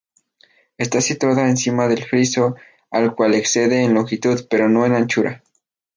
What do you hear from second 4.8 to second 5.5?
en anchura.